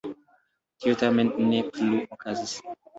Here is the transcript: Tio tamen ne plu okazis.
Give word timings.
Tio 0.79 0.97
tamen 1.03 1.31
ne 1.53 1.63
plu 1.71 2.05
okazis. 2.19 2.61